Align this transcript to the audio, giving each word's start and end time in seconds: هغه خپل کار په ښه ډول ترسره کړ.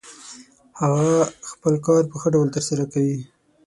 هغه 0.81 1.09
خپل 1.51 1.73
کار 1.85 2.01
په 2.11 2.15
ښه 2.21 2.27
ډول 2.35 2.47
ترسره 2.55 2.83
کړ. 2.91 3.05